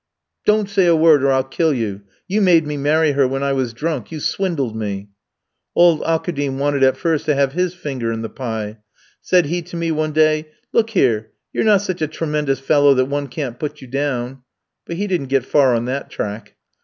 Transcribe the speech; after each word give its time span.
'Don't 0.47 0.67
say 0.67 0.87
a 0.87 0.95
word 0.95 1.23
or 1.23 1.31
I'll 1.31 1.43
kill 1.43 1.71
you; 1.75 2.01
you 2.27 2.41
made 2.41 2.65
me 2.65 2.75
marry 2.75 3.11
her 3.11 3.27
when 3.27 3.43
I 3.43 3.53
was 3.53 3.71
drunk, 3.71 4.11
you 4.11 4.19
swindled 4.19 4.75
me.' 4.75 5.09
Old 5.75 6.01
Aukoudim 6.01 6.57
wanted 6.57 6.81
at 6.83 6.97
first 6.97 7.25
to 7.25 7.35
have 7.35 7.53
his 7.53 7.75
finger 7.75 8.11
in 8.11 8.23
the 8.23 8.27
pie. 8.29 8.79
Said 9.21 9.45
he 9.45 9.61
to 9.61 9.75
me 9.75 9.91
one 9.91 10.11
day: 10.11 10.47
'Look 10.73 10.89
here, 10.89 11.29
you're 11.53 11.63
not 11.65 11.83
such 11.83 12.01
a 12.01 12.07
tremendous 12.07 12.59
fellow 12.59 12.95
that 12.95 13.05
one 13.05 13.27
can't 13.27 13.59
put 13.59 13.79
you 13.79 13.87
down;' 13.87 14.41
but 14.87 14.95
he 14.95 15.05
didn't 15.05 15.27
get 15.29 15.45
far 15.45 15.75
on 15.75 15.85
that 15.85 16.09
track. 16.09 16.55